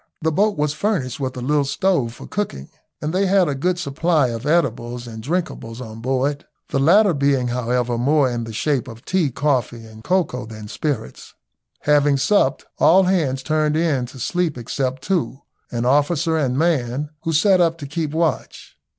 [0.23, 2.71] The boat was furnished with a little stove for cooking,
[3.03, 7.49] and they had a good supply of eatables and drinkables on board, the latter being,
[7.49, 11.35] however, more in the shape of tea, coffee, and cocoa, than spirits.
[11.81, 17.31] Having supped, all hands turned in to sleep except two, an officer and man, who
[17.31, 18.79] sat up to keep watch.